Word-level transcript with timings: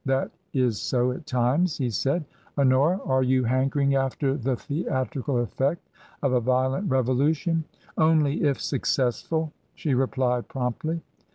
"That 0.15 0.31
is 0.51 0.81
so 0.81 1.11
at 1.11 1.27
times," 1.27 1.77
he 1.77 1.91
said." 1.91 2.25
Honora! 2.57 2.99
are 3.05 3.21
you 3.21 3.41
12* 3.43 3.43
138 3.43 3.61
TRANSITION. 3.61 3.93
hankering 3.93 3.95
after 3.95 4.35
the 4.35 4.55
theatrical 4.55 5.35
eifect 5.35 5.77
of 6.23 6.33
a 6.33 6.39
violent 6.41 6.89
revolu 6.89 7.35
tion?"" 7.35 7.65
Only 7.99 8.41
if 8.41 8.59
successful!" 8.59 9.53
she 9.75 9.93
replied, 9.93 10.47
promptly. 10.47 11.03